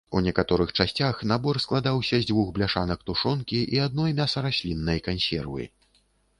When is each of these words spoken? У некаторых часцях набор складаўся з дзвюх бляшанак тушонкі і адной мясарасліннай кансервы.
У 0.09 0.19
некаторых 0.25 0.69
часцях 0.77 1.19
набор 1.31 1.59
складаўся 1.65 2.15
з 2.23 2.27
дзвюх 2.31 2.49
бляшанак 2.57 3.05
тушонкі 3.11 3.61
і 3.77 3.85
адной 3.87 4.19
мясарасліннай 4.23 4.99
кансервы. 5.09 5.63